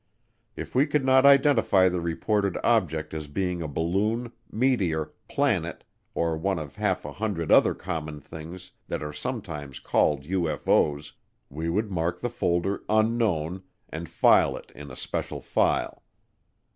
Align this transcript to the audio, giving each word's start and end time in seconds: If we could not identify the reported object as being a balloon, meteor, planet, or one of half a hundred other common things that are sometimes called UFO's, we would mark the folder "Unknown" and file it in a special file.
If 0.55 0.73
we 0.73 0.87
could 0.87 1.05
not 1.05 1.27
identify 1.27 1.87
the 1.87 2.01
reported 2.01 2.57
object 2.63 3.13
as 3.13 3.27
being 3.27 3.61
a 3.61 3.67
balloon, 3.67 4.31
meteor, 4.51 5.11
planet, 5.27 5.83
or 6.15 6.35
one 6.35 6.57
of 6.57 6.77
half 6.77 7.05
a 7.05 7.11
hundred 7.11 7.51
other 7.51 7.75
common 7.75 8.19
things 8.19 8.71
that 8.87 9.03
are 9.03 9.13
sometimes 9.13 9.77
called 9.77 10.23
UFO's, 10.23 11.13
we 11.51 11.69
would 11.69 11.91
mark 11.91 12.19
the 12.19 12.31
folder 12.31 12.81
"Unknown" 12.89 13.61
and 13.89 14.09
file 14.09 14.57
it 14.57 14.71
in 14.73 14.89
a 14.89 14.95
special 14.95 15.39
file. 15.39 16.01